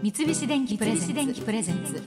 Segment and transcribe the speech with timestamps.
[0.00, 2.00] 三菱電機プレゼンツ。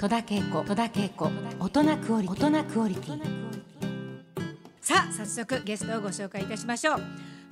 [0.00, 0.64] 戸田恵子。
[0.64, 1.30] 戸田恵子。
[1.60, 2.46] 大人クオリティ。
[2.46, 3.20] 大人クオリティ。
[4.80, 7.00] さあ早速ゲストをご紹介いたしましょう。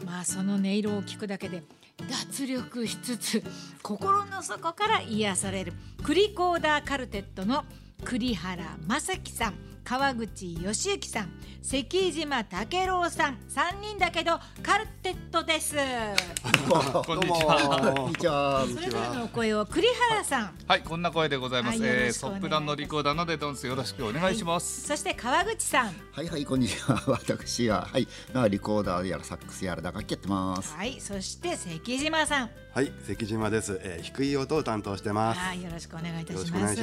[0.06, 1.62] まあその音色を聞くだけで
[2.08, 3.44] 脱力しつつ
[3.82, 7.64] 心の底から癒されるクリコーダーカルテットの
[8.02, 9.54] 栗原正樹さん
[9.84, 11.30] 川口義行さん
[11.60, 15.76] 関島武郎さん三人だけどカルテットです
[16.66, 17.92] こんにちは。
[17.94, 18.66] こんにちは。
[18.66, 21.78] それぞれのお声を栗原さんはい、こんな声でございます。
[21.82, 24.86] えーソプラノリコーダーのデトンスよろしくお願いします。
[24.86, 34.02] そして川口さんはいはいこんにちは 私ははいまあリコーダーやらサックスやら打楽器やってますはいそして関島さんはい、関島です、えー。
[34.02, 35.38] 低い音を担当してます。
[35.38, 36.82] はい、よろしくお願いいたします。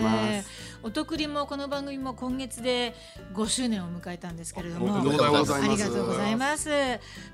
[0.82, 2.96] おとくりもこの番組も今月で
[3.34, 6.70] 5周年を迎えたんですけれども、おめでとうございますありがとうございます。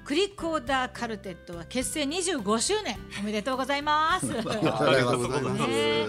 [0.04, 4.26] クリコーダーカルテットは結成25周年おめでとうございます。
[4.34, 5.68] ありがとうございます。
[5.68, 6.06] ね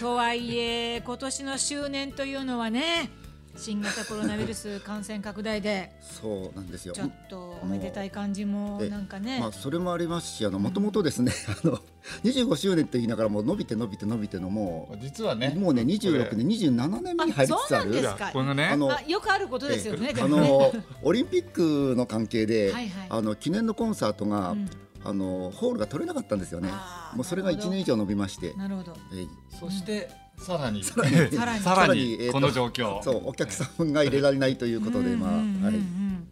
[0.00, 3.10] とはいえ今年の周年というのはね、
[3.56, 6.94] 新型コロナウイルス感染拡大でそうなんですよ。
[6.94, 9.40] ちょっとおめでたい感じもえなんかね。
[9.40, 11.32] まあそれもありますしあのもともとですね
[11.64, 11.78] あの
[12.24, 17.90] 25周年って言いながらもう伸びて伸びて伸びてのも実はね、うもうね26年27年目に入りつつある。
[17.90, 18.30] あそうなんですか。
[18.32, 20.12] これね、あのまあよくあることですよね。
[20.12, 20.48] であもね。
[20.48, 23.06] のオリンピックの関係ではいはい。
[23.10, 24.70] あの記念のコンサートが、うん。
[25.02, 26.68] あのホールが取れなかったんですよね。
[27.14, 28.52] もうそれが1年以上伸びまして。
[28.54, 28.94] なるほど。
[29.12, 30.82] えーそしてさらに。
[30.84, 31.30] さらに。
[31.30, 31.60] さらに。
[31.60, 32.12] さらに。
[32.14, 32.32] えーと。
[32.32, 33.02] この状況。
[33.02, 35.42] そうお客さんが入れられないということでまあはい。
[35.44, 36.26] ん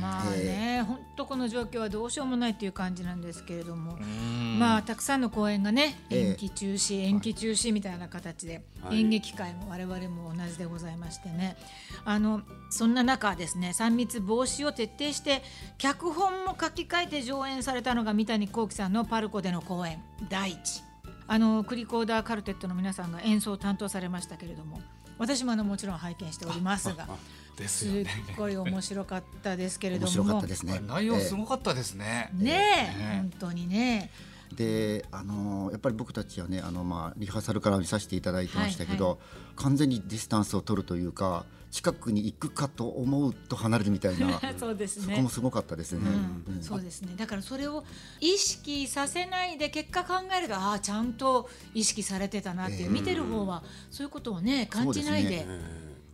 [0.00, 4.58] まあね、本当この状況はどうしようもないっていう感じなんですけれども、うん。
[4.58, 6.28] まあたくさんの公演がねええ。
[6.30, 9.00] 延期中止、延期中止みたいな形で、はい。
[9.00, 11.56] 演劇界も我々も同じでございましてね。
[12.04, 15.42] あのそんな中ですね3密防止を徹底して
[15.78, 20.82] 脚本も書き換えて上演されたのが三谷幸喜さんのパルコでの公演「第一」
[21.26, 24.80] あのクリコーダーカルテットの皆さんが演奏を担当されましたけれども
[25.18, 27.08] 私もあのもちろん拝見しておりますが
[27.56, 28.06] ですすっ。
[28.36, 32.30] ごい面白かったですけれども面白かったですね内容すごかったですね。
[32.34, 34.10] ねえ、ね本当にね
[34.52, 39.18] であのやっぱり僕たちはねあの、まあ、リハーサルから見させていただいてましたけど、はい
[39.56, 45.06] 完全にディスタンスを取るというか近くに行くかと思うと離れるみたいな そうですね。
[45.06, 46.08] そこもすごかったですね。
[46.08, 46.54] うん。
[46.56, 46.62] うん。
[46.62, 47.14] そうですね。
[47.16, 47.84] だからそれを
[48.20, 55.46] 意識させないで結果考えるとああちゃんと意識されてたなっていう、ええ見てる方はそういうことをね感じないで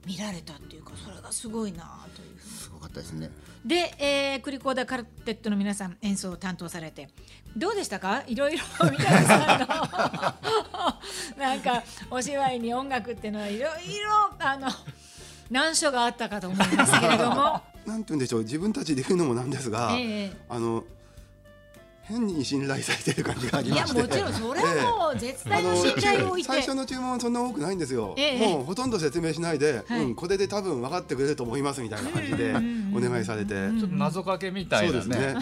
[0.07, 3.31] 見られたっていうかそれがすごいなというすごかったですね。
[3.65, 7.09] で、えー、クリコーダーカルテットの皆さん演奏を担当されて。
[7.57, 8.23] どうでしたか？
[8.29, 9.67] いろいろ三谷さんの
[11.45, 14.69] なんかお芝居に音楽っていうのはいろいろあの
[15.51, 20.33] 難所があったかと思いますけれども、 なんて言うんでしょう、自分たちで言うのもなんですが、え。
[20.49, 20.85] あの
[22.11, 24.03] 変に信頼されてる感じがありまして。
[24.03, 28.39] もちろんそれはもう絶対の信頼を置いて、最初の注文はそんな多くないんですよ、ええ。
[28.39, 30.03] もうほとんど説明しないで、はい。
[30.03, 32.55] うん、これで多分分かってくれると思いますみたいな感じで
[32.95, 35.03] お願いされて、ちょっと謎かけみたいなね。
[35.03, 35.37] そうですね。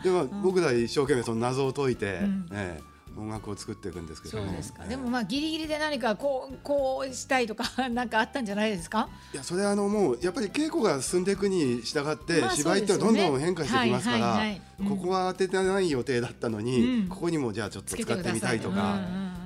[0.00, 2.48] えでも僕ら一生懸命その謎を解いて、ん。
[2.52, 2.89] ええ
[3.20, 4.38] 音楽を作っていくんですけど。
[4.38, 4.88] もそうですか、ええ。
[4.90, 9.08] でもまあギリギリで何かこうこうしたいとか なんかあったんじゃないですか？
[9.32, 14.62] いやそれはあのもうやっぱり稽古が進んでいくに従って、まあ芝居ってどんどん変化してきますから、そうですよねはいはいはい。
[14.80, 17.08] うんここは当ててない予定だったのに、うん。
[17.08, 18.98] ここにもじゃあちょっと使ってみたいとか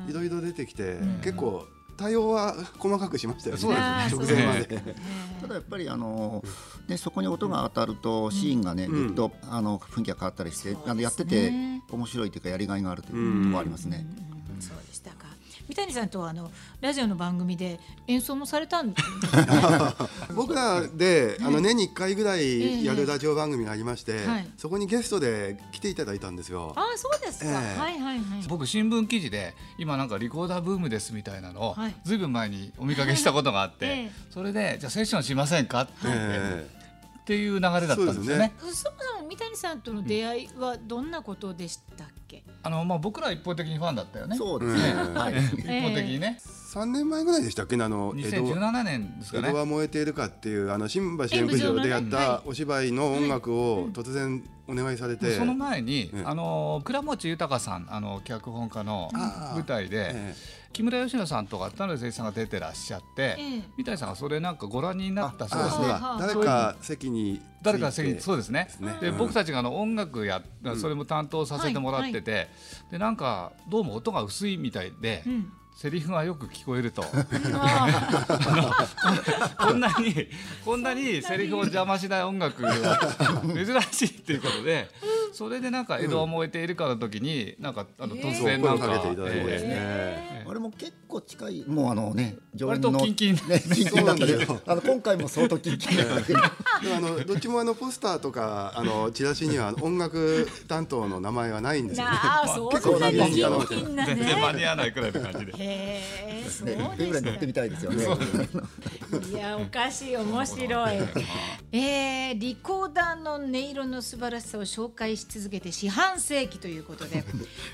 [0.09, 1.21] いろいろ出てきて、ん。
[1.23, 3.61] 結構対応は細かくしましたよね。
[3.61, 4.47] そうですね。
[4.47, 4.95] 直前まで。
[5.41, 6.43] ただやっぱりあの、
[6.89, 9.07] ね、そこに音が当たるとシーンがね、うん。
[9.09, 11.53] ぐっとあの雰囲気が変わったりして、あのやってて
[11.91, 14.07] 面白いというかやりがいがあるということもありますね。
[14.19, 15.27] うんそうでしたか。
[15.69, 16.51] 三谷さんとはあの
[16.81, 19.47] ラジオの番組で演奏もされたんですね
[20.55, 24.47] 僕らで、あの年に1回ぐらいやるラジオ番組がありまして、はい。
[24.57, 26.73] そこにゲストで来ていただいたんですよ。
[26.77, 27.79] ああそうですか、ええ。
[27.79, 31.95] はいはいはい僕新聞記事で今なんかリコーダーブームですみたいなのをはい。
[32.05, 34.11] ずいぶん前にお見かけしたことがあって、ええ。
[34.31, 36.69] それでじゃあセッションしませんかって言って、え。
[37.21, 38.53] っていう流れだったんですよね。
[38.59, 38.91] そもそ
[39.23, 44.37] も三谷さんとの出会いはどんなことでしたっけ、あのまあ僕ら一方的にファンだったよね。
[44.37, 44.93] そうですね。
[44.93, 45.35] うんはい。
[45.35, 46.39] 一方的にね。
[46.75, 49.49] え3年前ぐらいでしたっけねあの江戸2017年ですかね。
[49.49, 56.23] 江戸は燃えているかっていうあの新橋演舞場でやったお芝居の音楽を突然お願いされて、その前に、ええ。
[56.25, 60.35] あの倉持豊さんあの脚本家の舞台で、え
[60.73, 63.63] 木村佳乃さんとか田辺誠一さんが出てらっしゃって、ええ。
[63.77, 65.87] 三谷さんがそれなんかご覧になったそうですね。
[66.19, 68.69] 誰か席に誰か席にそうですね。
[68.81, 69.19] ねで、うん。
[69.19, 70.43] 僕たちがあの音楽や
[70.77, 72.49] それも担当させてもらってて、
[72.91, 77.05] でなんかどうも音が薄いみたいで、うんセリフがよく聞こえると。
[77.53, 78.87] あ
[79.59, 80.29] こんなに
[80.65, 84.89] こんなにセリフを邪魔しない音楽は珍しいっていうことで
[85.35, 88.23] それでなんか江戸は燃えているかの時になんかあのえー。
[88.23, 89.71] 突然なんか声をかけていただいてですね。
[89.75, 93.35] えあれも結構近いもうあのね常連割のとキンキン。
[93.35, 93.41] ね
[93.75, 96.39] キンキンだったでそうなんですよあの今回も相当キンキンだったけど。
[96.83, 102.13] でもあのどっちもあのポスターとかあのチラシには音楽担当の名前はないんですよね。
[102.13, 105.53] なあそ結構んなにキンなキンな全然間ねに合わないくらいの感じで。
[105.53, 108.05] へえそうね一遍ぐらい乗ってみたいですよね。
[109.31, 110.97] いやおかしい面白い。
[111.73, 117.25] えー、リコーダーの音色の素晴らしさを紹介し続けて四半世紀ということで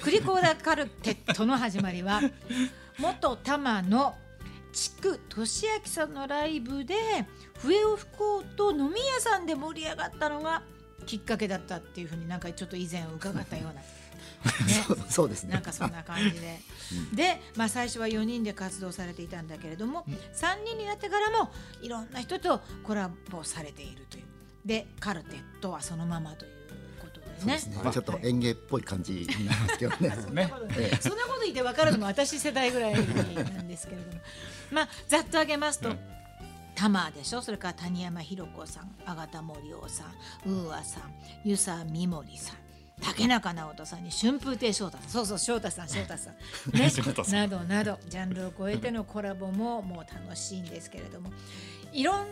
[0.02, 2.20] クリコーダーカルテットの始まりは
[2.98, 4.16] 元多摩の
[4.72, 6.94] 築俊明さんのライブで
[7.58, 10.62] 笛を吹こうと飲み屋さんで盛り上がったのが
[11.06, 13.72] きっかけだったっていうふうになんかちょっと以前伺ったような。
[13.72, 13.82] ね
[15.10, 16.60] そうですねなんかそんな感じで。
[17.12, 20.04] で、まあ、最初は4人で活動されていたんだけれども、
[20.34, 21.52] 3人になってからも
[21.82, 24.24] いろんな人とコラボされているという。
[24.64, 26.59] でカルテットはそのままという
[27.46, 27.60] ね。
[27.82, 30.08] まあちょっと園芸っぽい感じになりますけどね。
[30.32, 30.52] ね。
[30.76, 34.20] えそんなこと言って分かるのも私世代ぐらいなんですけれども。
[34.72, 35.94] まあざっと挙げますと、
[36.74, 37.42] タマでしょ？
[37.42, 41.12] それから谷山ひろ子さん阿形森夫さんウーアさん
[41.44, 42.56] 湯佐美森さん
[43.02, 45.08] 竹中直人さんに春風亭昇太さん。
[45.08, 46.34] そうそう翔太さん 翔太さん、
[47.32, 51.30] ね、などなどジャンルを超えてのコラボももう楽しいんですけれども。
[51.92, 52.24] いろんな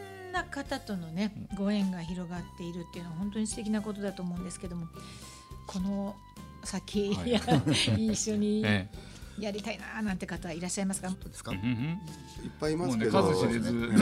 [0.51, 4.87] 方とのねご縁が広がっているっていうのは本当に素敵なことだと思うんですけども
[5.67, 6.15] この
[6.65, 7.33] 先、はい。
[8.13, 8.89] 一緒に え
[9.39, 11.09] やりたいななんて方いらっしゃいますか？
[11.09, 11.53] ですか？
[11.55, 11.75] えうんうん。
[12.45, 13.91] いっぱいいますけど、もうね数知れず。
[13.93, 13.97] え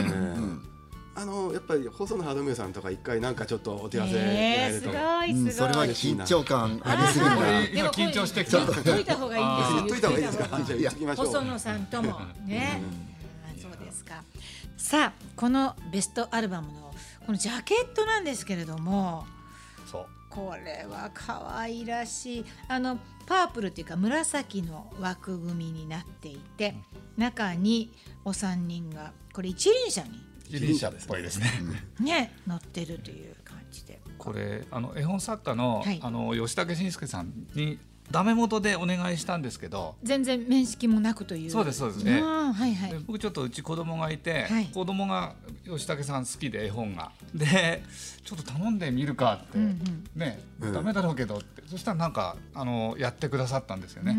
[0.73, 0.77] え
[1.19, 5.45] あのやっぱり細野晴臣さんとか一回なんかちょっとお手合わせやえー、すれると、ごいすごい。
[5.45, 5.51] うん。
[5.51, 7.41] それは緊張感ありすぎるも
[7.73, 8.59] 今緊張してきた。
[8.83, 9.75] 解いた方がいいですよ。
[9.77, 10.61] 言っといた方がいいですか？
[10.63, 11.25] じゃあ言っときましょう。
[11.25, 12.81] 細野さんともね。
[12.83, 13.16] あ
[13.57, 14.23] そうですか。
[14.77, 16.93] さあこのベストアルバムの
[17.25, 19.25] このジャケットなんですけれども。
[19.85, 20.05] そう。
[20.29, 26.75] これは可愛らしいあのパープルっていうか紫の枠組みになっていて
[27.17, 27.91] 中に
[28.23, 30.09] お三人がこれ一輪車に
[30.47, 31.51] 一輪車っぽいですね。
[31.99, 37.79] ね乗ってるという感じでこれあの絵本作家の、はいあの吉武慎介さんに
[38.11, 39.95] ダメ元でお願いしたんですけど。
[40.03, 41.51] 全然面識もなくという。
[41.51, 42.03] そうですそうです。
[42.03, 42.91] ねはいはい。
[42.91, 44.65] で僕ちょっとうち子供がいて、はい。
[44.65, 45.33] 子供が
[45.65, 47.11] 吉武さん好きで絵本が。
[47.33, 47.83] で
[48.23, 50.09] ちょっと頼んでみるかって、うんうん。
[50.15, 50.73] ね、うん。
[50.73, 51.63] ダメだろうけどって。
[51.67, 54.15] そしたらなんかあのやってくださったんですよね。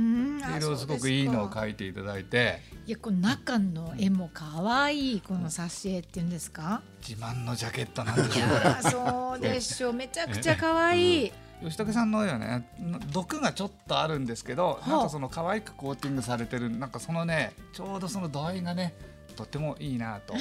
[0.57, 11.33] いろいろすごくいいのを描いていただいていやこの中の絵も可愛いこの挿絵っていうんですか自慢のジャケットなんでいしょうそうでしょうめちゃくちゃ可愛い
[11.63, 12.69] 吉武さんの絵はね
[13.13, 14.89] 毒がちょっとあるんですけど、あ。
[14.89, 18.95] なんかその可愛くコーティングされてるなんかそのねちょうどその度合いがね
[19.37, 20.35] とってもいいなと。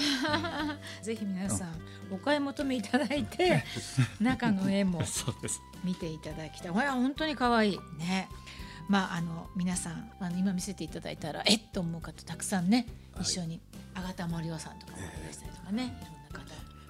[1.02, 1.82] ぜひ皆さん
[2.12, 3.64] お買い求めいただいて
[4.20, 5.02] 中の絵も。
[5.84, 6.72] 見ていただきたい。
[6.72, 7.80] これは本当に可愛い。
[7.98, 8.28] ね。
[8.90, 12.88] まああの皆さんあの今見せていただいたらえっと思う方たくさんね
[13.20, 13.60] 一緒に
[13.94, 15.84] 阿形森夫さんとかもいらしたりとかね。
[15.84, 16.17] いろんな方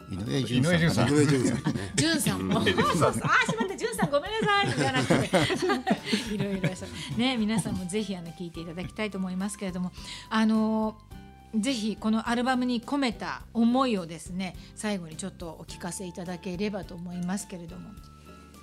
[0.10, 1.58] 井上順さん井上順さん。
[1.58, 1.74] 井上順さん。
[1.74, 1.92] ね。
[1.96, 3.22] じゅんさんも、そうそう、あー、し
[3.58, 5.04] まった、じゅんさん、ごめんなさい、じゃな。
[5.04, 6.34] くて。
[6.34, 6.86] いろいろさ、
[7.18, 9.92] ね、皆さんもぜひ、あの、聞いていただきたいと思いますけれども。
[10.30, 11.18] あのー
[11.56, 17.90] ぜひこのアルバムに込めた思いをですね最後にちょっとお聞かせいただければと思いますけれども。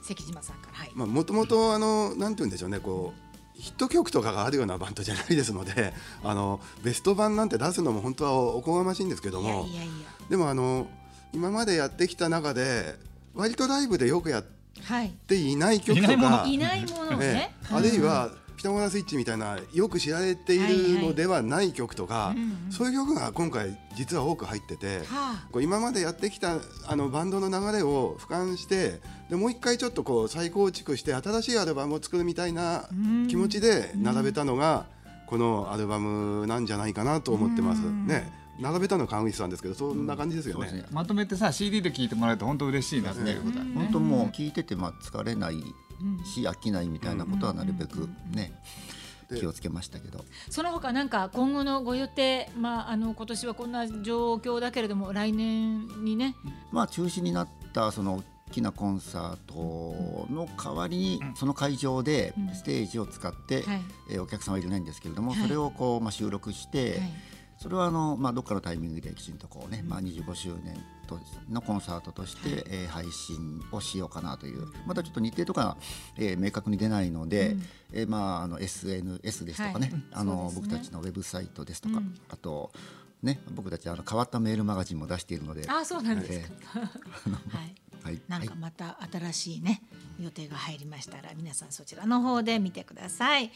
[0.02, 9.92] 関島さんからはい、まあもともとあのなんて言うんでしょうねこうヒット曲とかがあるようなバンドじゃないですのであのベスト版なんて出すのも本当はおこがましいんですけどいやもいやいや。
[10.28, 10.88] でもあの
[11.34, 12.94] 今までやってきた中で
[13.34, 14.44] 割とライブでよくやっ
[14.82, 15.80] はいていない。
[15.80, 17.10] 曲とかいないもの。
[17.16, 17.16] をね。
[17.20, 22.34] ええあるいはピタゴラスイッチみたいなよく知られているのではない曲とか、
[22.70, 25.46] そういう曲が今回実は多く入ってて、はあ。
[25.50, 33.26] こう今までやってきたあのバンドの流れを俯瞰してでもう一回ちょっとこう再構築して新しいアルバムを作るみたいなうん。
[33.28, 34.86] 気持ちで並べたのが
[35.26, 37.82] このアルバムなんじゃないかなと思ってます。
[37.82, 38.06] うん。
[38.06, 40.68] ね並べたのは川口さんですけどそんな感じですよね。
[40.68, 40.94] そうですね。
[40.94, 43.72] まとめてさ CD で聞いてもらえると本当嬉しいなっていうことだね。
[43.74, 45.54] 本当もう聞いててまあ疲れない
[46.24, 48.52] し飽きないみたいなことはなるべくね
[49.30, 50.24] で気をつけましたけど。
[50.50, 56.36] その他なんか今後のご予定まああの今年はこんな状況だけれども来年にね。
[56.70, 62.54] まあ中止になったその大きなコンサートの代わりにその会場でうん。
[62.54, 63.82] ステージを使ってはい。
[64.10, 65.40] えーお客さんはいるないんですけれどもはい。
[65.42, 67.12] それをこうまあ収録してはい
[67.64, 71.18] それはあのまあどっかのタイミングできちんとこうねまあ25周年と
[71.50, 75.78] のコンサートとしてえー配信をしようかなというまだちょっと日程とか
[76.18, 77.56] えー明確に出ないので
[77.94, 80.02] えーまああの SNS ですとかねはい。
[80.12, 82.14] あの僕たちのウェブサイトですとかうん。
[82.28, 82.70] あと
[83.22, 86.80] ね僕たちあの変わったメールマガジンも出しているのであそうなんですか、え
[87.56, 87.74] はい。
[88.04, 88.20] はい。
[88.28, 89.80] なんかまた新しいね
[90.20, 93.50] 予定が入りましたら皆さんそちらの方で見てください。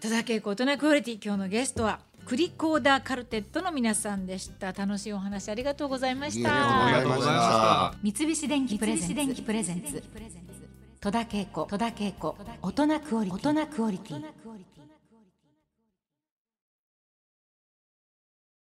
[0.00, 4.72] 戸田恵子大人クオリティ今日のゲストはクリコーダーカルテットの皆さんでした。
[4.72, 7.94] 楽しいお話ありがとうございましいえありたがとうございました。
[8.02, 10.02] 三菱電機プレゼンツ。
[11.00, 11.64] 戸田恵子。
[11.64, 12.36] 戸田恵子。
[12.62, 14.24] 大人クオリティ